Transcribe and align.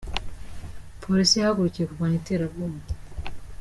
Polisi 1.03 1.35
yahagurukiye 1.37 1.85
kurwanya 1.87 2.17
iterabwoba 2.21 2.77